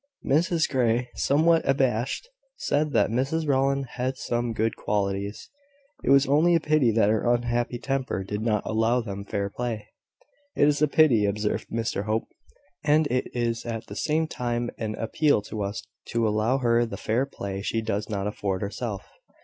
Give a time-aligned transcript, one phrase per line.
[0.25, 5.51] Mrs Grey, somewhat abashed, said that Mrs Rowland had some good qualities:
[6.03, 9.89] it was only a pity that her unhappy temper did not allow them fair play.
[10.55, 12.29] "It is a pity," observed Mr Hope;
[12.83, 16.97] "and it is at the same time, an appeal to us to allow her the
[16.97, 19.07] fair play she does not afford herself.